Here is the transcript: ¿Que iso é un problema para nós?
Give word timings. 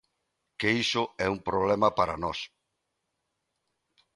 ¿Que 0.59 0.69
iso 0.83 1.03
é 1.25 1.27
un 1.35 1.39
problema 1.49 1.89
para 1.97 2.19
nós? 2.23 2.39